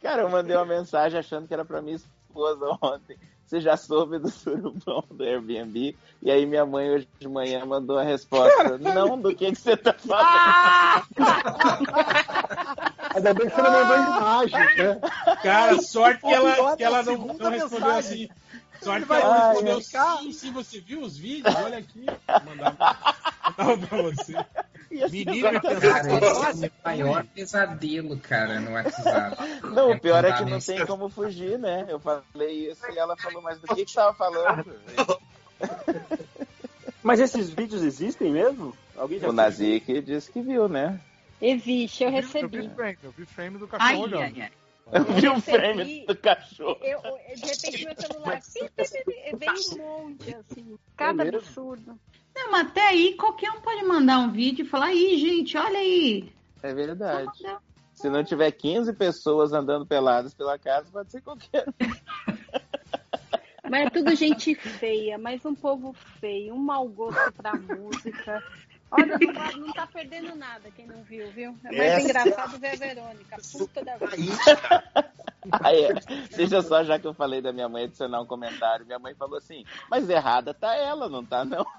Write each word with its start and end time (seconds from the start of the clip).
Cara, 0.00 0.22
eu 0.22 0.30
mandei 0.30 0.56
uma 0.56 0.66
mensagem 0.66 1.18
achando 1.18 1.46
que 1.46 1.54
era 1.54 1.64
pra 1.64 1.82
minha 1.82 1.96
esposa 1.96 2.78
ontem. 2.82 3.18
Você 3.48 3.60
já 3.62 3.78
soube 3.78 4.18
do 4.18 4.28
surubão 4.28 5.02
do 5.10 5.24
Airbnb? 5.24 5.96
E 6.20 6.30
aí 6.30 6.44
minha 6.44 6.66
mãe 6.66 6.90
hoje 6.90 7.08
de 7.18 7.26
manhã 7.26 7.64
mandou 7.64 7.98
a 7.98 8.02
resposta. 8.02 8.76
Não, 8.76 9.18
do 9.18 9.34
que, 9.34 9.50
que 9.50 9.58
você 9.58 9.74
tá 9.74 9.94
falando? 9.94 11.06
Ainda 13.14 13.32
bem 13.32 13.48
que 13.48 13.54
você 13.54 13.62
não 13.62 13.70
mandou 13.70 13.96
imagem, 13.96 14.76
né? 14.76 15.00
Cara, 15.42 15.80
sorte 15.80 16.20
que 16.20 16.34
ela, 16.34 16.76
que 16.76 16.84
ela 16.84 17.02
não, 17.02 17.16
não 17.16 17.50
respondeu 17.50 17.90
assim. 17.92 18.28
Sorte 18.82 19.02
que 19.02 19.08
vai 19.08 19.22
ela 19.22 19.48
respondeu 19.48 19.80
sim, 19.80 20.32
sim, 20.32 20.52
você 20.52 20.78
viu 20.80 21.00
os 21.00 21.16
vídeos? 21.16 21.54
Olha 21.54 21.78
aqui. 21.78 22.04
Mandava, 22.44 23.14
mandava 23.56 23.86
pra 23.86 24.02
você. 24.02 24.34
Menino, 25.10 25.60
Cara, 25.60 26.50
esse 26.50 26.66
é 26.66 26.68
o 26.68 26.72
maior 26.84 27.24
pesadelo, 27.26 28.18
cara, 28.18 28.60
no 28.60 28.72
WhatsApp. 28.72 29.36
Não, 29.74 29.90
o 29.92 30.00
pior 30.00 30.24
é 30.24 30.32
que 30.32 30.44
não 30.44 30.58
tem 30.60 30.86
como 30.86 31.08
fugir, 31.10 31.58
né? 31.58 31.84
Eu 31.88 32.00
falei 32.00 32.70
isso 32.70 32.82
e 32.90 32.98
ela 32.98 33.16
falou, 33.16 33.42
mas 33.42 33.60
do 33.60 33.66
que 33.68 33.84
que 33.84 33.90
você 33.90 33.96
tava 33.96 34.14
falando? 34.14 34.72
Mas 37.02 37.20
esses 37.20 37.48
vídeos 37.50 37.82
existem 37.82 38.30
mesmo? 38.32 38.76
Alguém 38.96 39.18
já 39.18 39.28
O 39.28 39.32
Nazik 39.32 40.00
disse 40.02 40.30
que 40.30 40.42
viu, 40.42 40.68
né? 40.68 41.00
Existe, 41.40 42.02
eu 42.04 42.10
Eu 42.10 42.14
vi 42.16 42.20
recebi. 42.20 42.70
frame, 42.74 42.98
eu 43.02 43.10
vi 43.12 43.24
frame 43.26 43.58
do 43.58 43.68
Ai, 43.72 43.78
cachorro 43.78 44.02
olhando. 44.02 44.22
ai, 44.22 44.42
ai. 44.42 44.50
Eu 44.92 45.04
vi 45.04 45.28
o 45.28 45.34
recebi. 45.34 45.56
frame 45.58 46.06
do 46.06 46.16
cachorro. 46.16 46.78
Eu, 46.82 47.00
eu- 47.04 47.18
de 47.36 47.46
repente 47.46 47.84
meu 47.84 47.94
celular 47.96 48.40
veio 49.38 49.50
um 49.74 49.78
monte, 50.02 50.34
assim. 50.34 50.78
Cada 50.96 51.24
mesmo? 51.24 51.38
absurdo. 51.38 51.98
Não, 52.34 52.50
mas 52.52 52.68
até 52.68 52.86
aí 52.88 53.14
qualquer 53.16 53.50
um 53.50 53.60
pode 53.60 53.82
mandar 53.84 54.18
um 54.20 54.30
vídeo 54.32 54.64
e 54.64 54.68
falar, 54.68 54.86
aí, 54.86 55.18
gente, 55.18 55.56
olha 55.56 55.78
aí. 55.78 56.32
É 56.62 56.72
verdade. 56.72 57.30
Se 57.94 58.08
não 58.08 58.22
tiver 58.22 58.50
15 58.52 58.92
pessoas 58.92 59.52
andando 59.52 59.84
peladas 59.84 60.32
pela 60.32 60.56
casa, 60.58 60.88
pode 60.90 61.10
ser 61.10 61.20
qualquer 61.20 61.64
um. 61.68 61.72
Mas 63.70 63.86
é 63.86 63.90
tudo 63.90 64.14
gente 64.14 64.54
feia, 64.54 65.18
mas 65.18 65.44
um 65.44 65.54
povo 65.54 65.92
feio, 66.20 66.54
um 66.54 66.58
mau 66.58 66.88
gosto 66.88 67.32
pra 67.32 67.54
música. 67.54 68.42
Olha, 68.90 69.18
não 69.18 69.32
tá, 69.34 69.52
não 69.52 69.72
tá 69.72 69.86
perdendo 69.86 70.34
nada 70.34 70.70
quem 70.70 70.86
não 70.86 71.02
viu, 71.02 71.30
viu? 71.32 71.56
É 71.64 71.68
mais 71.76 71.80
Essa- 71.92 72.00
engraçado 72.02 72.58
ver 72.58 72.68
a 72.68 72.76
Verônica, 72.76 73.36
puta 73.52 73.84
da 73.84 73.96
vida. 73.98 75.12
Aí, 75.60 75.86
Aí, 75.86 75.94
deixa 76.36 76.62
só, 76.62 76.82
já 76.84 76.98
que 76.98 77.06
eu 77.06 77.14
falei 77.14 77.40
da 77.40 77.52
minha 77.52 77.68
mãe 77.68 77.84
adicionar 77.84 78.20
um 78.20 78.26
comentário, 78.26 78.86
minha 78.86 78.98
mãe 78.98 79.14
falou 79.14 79.36
assim, 79.38 79.64
mas 79.90 80.08
errada 80.08 80.52
tá 80.54 80.74
ela, 80.74 81.08
não 81.08 81.24
tá 81.24 81.44
não? 81.44 81.64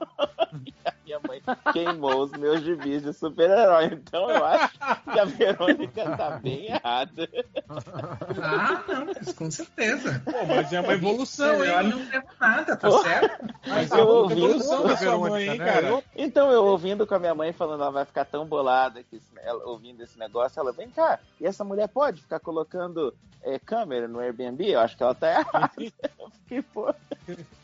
E 0.52 0.74
a 0.88 0.94
minha 1.06 1.20
mãe 1.28 1.42
queimou 1.74 2.24
os 2.24 2.32
meus 2.34 2.62
gibis 2.62 3.04
de 3.04 3.14
super-herói, 3.14 3.86
então 3.94 4.30
eu 4.30 4.44
acho 4.46 4.74
que 5.12 5.20
a 5.20 5.26
Verônica 5.26 6.18
tá 6.18 6.32
bem 6.32 6.66
errada. 6.68 7.30
Ah, 7.70 8.84
não, 8.88 9.06
mas 9.06 9.34
com 9.34 9.50
certeza. 9.52 10.22
Pô, 10.26 10.46
mas 10.48 10.72
é 10.74 10.80
uma 10.82 10.94
evolução, 10.94 11.64
Eu 11.64 11.82
hein? 11.82 11.90
não 11.90 11.98
levo 12.10 12.28
nada, 12.40 12.76
tá 12.76 12.90
Pô. 12.90 12.98
certo? 13.04 13.54
Mas 13.68 13.92
eu 13.92 13.98
é 14.00 14.04
uma 14.04 14.12
ouvi 14.12 14.34
evolução 14.44 14.84
da 14.84 14.98
sua 14.98 14.98
Verônica, 14.98 15.30
mãe, 15.30 15.50
hein, 15.50 15.58
né? 15.60 15.66
cara? 15.66 15.88
Eu- 15.90 16.04
Então, 16.16 16.52
eu 16.52 16.66
ouvindo 16.66 17.06
com 17.06 17.16
a 17.16 17.20
minha 17.20 17.36
mãe 17.36 17.54
falando, 17.54 17.82
ela 17.82 17.92
vai 17.92 18.06
ficar 18.06 18.26
tão 18.26 18.46
bolada 18.46 19.04
que 19.04 19.22
ela, 19.44 19.64
ouvindo 19.66 20.02
esse 20.02 20.18
negócio, 20.18 20.60
ela, 20.60 20.72
vem 20.72 20.90
cá, 20.90 21.20
e 21.40 21.46
essa 21.46 21.64
mulher 21.64 21.88
pode 21.90 22.22
ficar 22.22 22.40
colocando 22.40 23.14
é, 23.42 23.59
câmera 23.60 24.08
no 24.08 24.20
Airbnb? 24.20 24.66
Eu 24.72 24.80
acho 24.80 24.96
que 24.98 25.04
ela 25.04 25.16
tá 25.16 25.30
errada. 25.40 25.72
Eu 26.20 26.30
fiquei, 26.32 26.62
pô. 26.62 26.94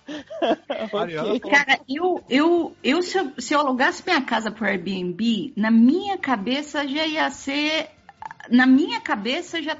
Mariana 0.93 1.29
Ok. 1.33 1.39
falou- 1.39 1.55
Cara, 1.57 1.79
eu, 1.89 2.23
eu, 2.29 2.75
eu 2.83 3.01
se, 3.01 3.17
eu 3.17 3.33
se 3.39 3.53
eu 3.53 3.59
alugasse 3.59 4.03
minha 4.05 4.21
casa 4.21 4.51
pro 4.51 4.65
Airbnb, 4.65 5.53
na 5.57 5.71
minha 5.71 6.17
cabeça 6.17 6.87
já 6.87 7.05
ia 7.05 7.29
ser. 7.31 7.89
Na 8.49 8.65
minha 8.67 9.01
cabeça 9.01 9.61
já. 9.61 9.75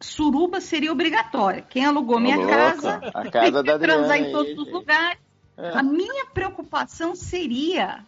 Suruba 0.00 0.60
seria 0.60 0.90
obrigatória. 0.90 1.62
Quem 1.68 1.84
alugou 1.84 2.18
minha 2.18 2.36
Ô, 2.36 2.40
louco, 2.40 2.52
casa 2.54 3.00
a 3.14 3.22
tem 3.22 3.30
casa 3.30 3.46
que 3.46 3.50
da 3.68 3.74
Adriana 3.74 3.78
transar 3.78 4.18
em 4.18 4.24
aí, 4.24 4.32
todos 4.32 4.58
os 4.58 4.72
lugares. 4.72 5.18
É. 5.56 5.68
A 5.78 5.82
minha 5.82 6.26
preocupação 6.26 7.14
seria 7.14 8.04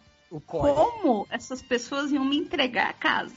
como 0.47 1.25
essas 1.29 1.61
pessoas 1.61 2.11
iam 2.11 2.25
me 2.25 2.37
entregar 2.37 2.89
a 2.89 2.93
casa. 2.93 3.35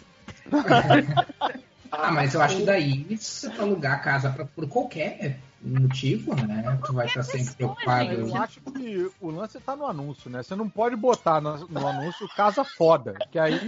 Ah, 1.90 2.10
mas 2.12 2.34
eu 2.34 2.42
acho 2.42 2.56
que 2.56 2.64
daí, 2.64 3.16
se 3.16 3.48
você 3.48 3.50
for 3.50 3.62
alugar 3.62 3.94
a 3.94 3.98
casa 3.98 4.30
pra, 4.30 4.44
por 4.44 4.68
qualquer 4.68 5.38
motivo, 5.60 6.34
né? 6.34 6.78
Tu 6.84 6.92
vai 6.92 7.06
estar 7.06 7.22
sempre 7.22 7.54
pessoa, 7.54 7.74
preocupado. 7.74 8.12
Eu 8.12 8.36
acho 8.36 8.60
que 8.60 9.10
o 9.20 9.30
lance 9.30 9.58
tá 9.60 9.74
no 9.74 9.86
anúncio, 9.86 10.30
né? 10.30 10.42
Você 10.42 10.54
não 10.54 10.68
pode 10.68 10.96
botar 10.96 11.40
no, 11.40 11.56
no 11.68 11.86
anúncio 11.86 12.28
casa 12.36 12.64
foda, 12.64 13.14
que 13.30 13.38
aí 13.38 13.58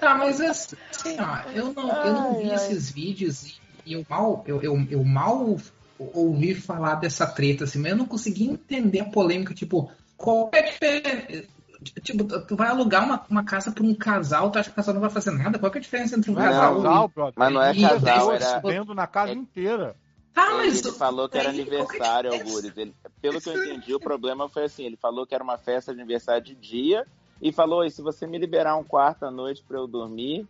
Tá, 0.00 0.14
mas 0.16 0.40
assim, 0.40 0.76
ó, 1.18 1.50
eu 1.54 1.72
não, 1.72 1.88
eu 2.04 2.14
não 2.14 2.34
vi 2.36 2.44
Ai, 2.44 2.50
ai. 2.50 2.54
esses 2.56 2.90
vídeos 2.90 3.44
e, 3.44 3.54
e 3.86 3.92
eu 3.94 4.04
mal, 4.08 4.44
eu, 4.46 4.62
eu, 4.62 4.86
eu 4.90 5.04
mal 5.04 5.56
ouvi 5.98 6.54
falar 6.54 6.96
dessa 6.96 7.26
treta, 7.26 7.64
assim, 7.64 7.78
mas 7.78 7.92
eu 7.92 7.98
não 7.98 8.06
consegui 8.06 8.44
entender 8.44 9.00
a 9.00 9.04
polêmica, 9.08 9.54
tipo, 9.54 9.90
qual 10.16 10.50
é 10.52 10.58
a 10.58 10.62
diferença? 10.62 11.48
Tipo, 11.84 12.24
tu 12.40 12.56
vai 12.56 12.68
alugar 12.68 13.04
uma, 13.04 13.24
uma 13.28 13.44
casa 13.44 13.70
pra 13.72 13.82
um 13.84 13.94
casal, 13.94 14.50
tu 14.50 14.58
acha 14.58 14.68
que 14.70 14.72
o 14.72 14.76
casal 14.76 14.94
não 14.94 15.00
vai 15.00 15.10
fazer 15.10 15.30
nada? 15.30 15.58
Qual 15.58 15.70
que 15.70 15.78
é 15.78 15.80
a 15.80 15.82
diferença 15.82 16.16
entre 16.16 16.30
um 16.30 16.34
não 16.34 16.42
é 16.42 16.48
casal 16.48 16.74
casal, 16.76 17.08
brother. 17.08 17.34
Mas 17.36 17.52
não 17.52 17.62
é 17.62 17.72
E 17.74 17.80
casal, 17.80 18.32
era. 18.32 18.58
Vendo 18.60 18.94
na 18.94 19.06
casa 19.06 19.32
É- 19.32 19.34
inteira. 19.34 19.96
Ah, 20.36 20.48
Ele, 20.48 20.56
mas 20.56 20.84
ele 20.84 20.94
falou 20.96 21.28
que 21.28 21.38
era 21.38 21.52
que 21.52 21.58
é 21.58 21.62
aniversário, 21.62 22.30
diferença? 22.32 22.56
Algures. 22.56 22.76
Ele, 22.76 22.94
pelo 23.22 23.40
que 23.40 23.48
eu 23.48 23.54
entendi, 23.64 23.94
o 23.94 24.00
problema 24.00 24.48
foi 24.48 24.64
assim: 24.64 24.84
ele 24.84 24.96
falou 24.96 25.24
que 25.26 25.34
era 25.34 25.44
uma 25.44 25.56
festa 25.58 25.94
de 25.94 26.00
aniversário 26.00 26.42
de 26.42 26.54
dia 26.56 27.06
e 27.40 27.52
falou: 27.52 27.84
e 27.84 27.90
se 27.90 28.02
você 28.02 28.26
me 28.26 28.36
liberar 28.36 28.76
um 28.76 28.82
quarto 28.82 29.24
à 29.24 29.30
noite 29.30 29.62
pra 29.66 29.78
eu 29.78 29.86
dormir, 29.86 30.44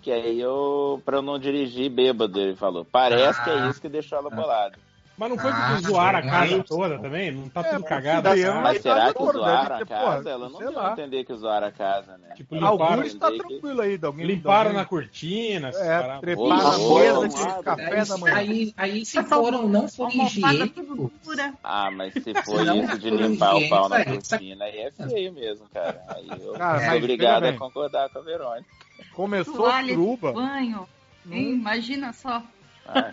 que 0.00 0.12
aí 0.12 0.40
eu. 0.40 1.02
pra 1.04 1.16
eu 1.18 1.22
não 1.22 1.36
dirigir 1.38 1.90
bêbado, 1.90 2.38
ele 2.40 2.54
falou. 2.54 2.84
Parece 2.84 3.42
que 3.42 3.50
é 3.50 3.54
Ah. 3.58 3.68
isso 3.68 3.80
que 3.80 3.88
deixou 3.88 4.16
ela 4.18 4.30
bolada. 4.30 4.78
Mas 5.16 5.30
não 5.30 5.38
foi 5.38 5.52
Ah, 5.52 5.54
porque 5.76 5.82
zoaram 5.88 6.18
a 6.18 6.22
casa 6.22 6.56
não. 6.56 6.62
toda 6.64 6.98
também? 6.98 7.30
Não 7.30 7.48
tá 7.48 7.60
É, 7.60 7.64
tudo 7.70 7.84
cagado? 7.84 8.22
cara? 8.24 8.34
Mas 8.54 8.62
Mas 8.62 8.82
será 8.82 9.06
tá 9.06 9.14
que 9.14 9.32
zoaram 9.32 9.76
a 9.76 9.86
casa? 9.86 10.04
porra, 10.22 10.30
Ela 10.30 10.48
não 10.48 10.58
deu 10.58 10.80
a 10.80 10.92
entender 10.92 11.24
que 11.24 11.34
zoaram 11.36 11.66
a 11.68 11.70
casa, 11.70 12.18
né? 12.18 12.34
Tipo, 12.34 12.54
a 12.56 12.58
limparam, 12.58 12.92
Alguns 12.94 13.14
tá 13.14 13.30
tranquilo 13.30 13.80
aí, 13.80 14.00
alguém. 14.02 14.26
limparam 14.26 14.72
na 14.72 14.84
cortina, 14.84 15.68
É, 15.68 16.00
paradas. 16.00 16.20
trepar 16.20 16.44
Ô, 16.44 16.48
na 16.48 16.76
louco, 16.76 16.98
mesa 16.98 17.28
de 17.28 17.62
café 17.62 18.04
da 18.04 18.18
manhã. 18.18 18.36
aí, 18.36 18.74
aí 18.76 19.06
se 19.06 19.22
for, 19.22 19.52
não 19.52 19.60
Almofada 19.60 19.88
tudo 20.10 20.22
higiênico. 20.24 21.12
Ah, 21.62 21.90
mas 21.92 22.12
se 22.14 22.34
for 22.42 22.64
Não, 22.64 22.82
isso 22.82 22.98
de 22.98 23.10
limpar 23.10 23.54
o 23.54 23.68
pau 23.68 23.88
na 23.88 24.04
cortina, 24.04 24.64
aí 24.64 24.78
é 24.78 24.90
feio 24.90 25.32
mesmo, 25.32 25.66
cara. 25.72 26.02
Aí 26.08 26.28
eu 26.28 26.52
Cara, 26.58 26.88
sou 26.88 26.98
obrigado 26.98 27.44
a 27.44 27.52
concordar 27.52 28.08
com 28.10 28.18
a 28.18 28.22
Verônica. 28.22 28.66
Começou 29.14 29.70
de 29.82 29.92
truba. 29.92 30.32
banho. 30.32 30.88
hein? 31.30 31.52
Imagina 31.52 32.12
só. 32.12 32.42
Ah. 32.88 33.12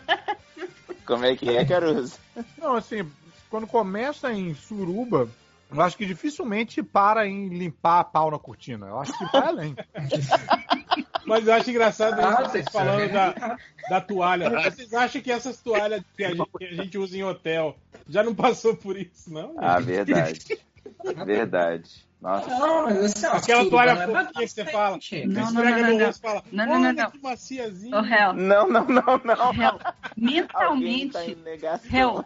Como 1.12 1.26
é 1.26 1.36
que 1.36 1.50
é, 1.50 1.66
Caruso? 1.66 2.18
Não, 2.58 2.76
assim, 2.78 3.06
quando 3.50 3.68
começa 3.68 4.32
em 4.32 4.54
suruba, 4.56 5.28
eu 5.70 5.82
acho 5.82 5.98
que 5.98 6.06
dificilmente 6.06 6.82
para 6.82 7.28
em 7.28 7.50
limpar 7.50 8.00
a 8.00 8.04
pau 8.06 8.32
na 8.32 8.40
cortina. 8.40 8.88
Eu 8.88 8.98
acho 8.98 9.12
que 9.18 9.26
vai 9.26 9.42
além. 9.48 9.76
Mas 11.26 11.46
eu 11.46 11.54
acho 11.54 11.70
engraçado 11.70 12.20
Ah, 12.22 12.48
vocês 12.48 12.64
tem- 12.66 12.74
falando 12.74 13.12
da, 13.12 13.58
da 13.90 14.00
toalha. 14.02 14.50
Vocês 14.72 14.94
acham 14.94 15.22
que 15.22 15.30
essas 15.32 15.58
toalhas 15.62 16.02
que 16.16 16.24
a, 16.24 16.30
gente, 16.34 16.50
que 16.58 16.66
a 16.66 16.74
gente 16.76 16.98
usa 16.98 17.18
em 17.18 17.24
hotel 17.24 17.76
já 18.08 18.24
não 18.24 18.34
passou 18.34 18.74
por 18.76 18.98
isso, 18.98 19.32
não? 19.34 19.54
Ah, 19.58 19.80
verdade. 19.80 20.40
Verdade. 21.26 22.10
Nossa. 22.22 22.48
Não, 22.50 22.84
mas 22.86 22.98
assim, 23.04 23.26
Aquela 23.26 23.64
suruba 23.64 23.70
toalha 23.70 23.94
não 24.08 24.20
é 24.20 24.26
fofinha 24.26 24.46
que 24.46 24.48
você 24.48 24.66
fala. 24.66 24.92
Não, 24.92 25.00
Você 25.00 25.26
não, 25.26 25.64
não, 25.64 25.64
no 25.64 25.98
não, 25.98 26.06
rosto 26.06 26.22
fala, 26.22 26.44
Não, 26.52 26.66
não, 26.68 26.80
não, 26.80 26.94
não. 26.94 27.12
que 27.12 27.20
maciazinha. 27.22 28.34
Não, 28.34 28.68
não, 28.70 28.86
não, 28.88 29.22
não. 29.24 29.80
Alguém 30.22 31.10
mentalmente, 31.10 31.36
tá 31.62 32.26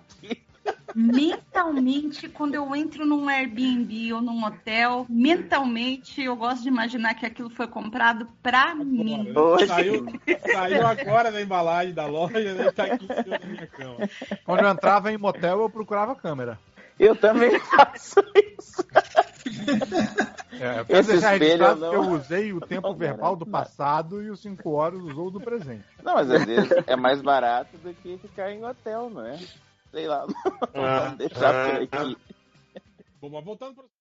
mentalmente, 0.95 2.29
quando 2.29 2.55
eu 2.55 2.75
entro 2.75 3.05
num 3.05 3.27
Airbnb 3.29 4.13
ou 4.13 4.21
num 4.21 4.45
hotel, 4.45 5.05
mentalmente 5.09 6.23
eu 6.23 6.35
gosto 6.35 6.63
de 6.63 6.69
imaginar 6.69 7.13
que 7.15 7.25
aquilo 7.25 7.49
foi 7.49 7.67
comprado 7.67 8.27
pra 8.41 8.73
mim. 8.73 9.33
Hoje. 9.35 9.67
Saiu, 9.67 10.05
saiu 10.51 10.87
agora 10.87 11.31
da 11.31 11.41
embalagem 11.41 11.93
da 11.93 12.05
loja 12.05 12.53
né, 12.53 12.67
e 12.67 12.71
tá 12.71 12.85
aqui 12.85 13.05
em 13.05 13.23
cima 13.23 13.39
da 13.39 13.45
minha 13.45 13.67
cama. 13.67 14.09
Quando 14.45 14.61
eu 14.61 14.69
entrava 14.69 15.11
em 15.11 15.17
motel, 15.17 15.61
eu 15.61 15.69
procurava 15.69 16.13
a 16.13 16.15
câmera. 16.15 16.57
Eu 16.97 17.15
também 17.15 17.59
faço 17.59 18.23
isso. 18.57 18.85
É, 20.59 20.85
Esse 20.99 21.11
deixar 21.11 21.33
espelho 21.35 21.75
não- 21.75 21.93
eu 21.93 22.01
usei 22.11 22.53
o 22.53 22.61
tempo 22.61 22.89
não 22.89 22.95
verbal 22.95 23.35
do 23.35 23.45
passado 23.45 24.21
e 24.21 24.29
os 24.29 24.39
5 24.41 24.71
horas 24.71 24.99
usou 25.01 25.29
do 25.31 25.39
presente. 25.39 25.83
Não, 26.03 26.13
mas 26.15 26.29
às 26.31 26.45
vezes 26.45 26.71
é 26.87 26.95
mais 26.95 27.21
barato 27.21 27.77
do 27.77 27.93
que 27.93 28.17
ficar 28.17 28.51
em 28.51 28.63
hotel, 28.63 29.09
não 29.09 29.25
é? 29.25 29.37
Sei 29.91 30.07
lá. 30.07 30.25
Vamos 30.73 31.17
deixar 31.17 31.71
por 31.71 31.81
aqui. 31.83 32.17
Bom, 33.21 33.29
mas 33.29 33.43
voltando 33.43 33.73
pro 33.75 33.85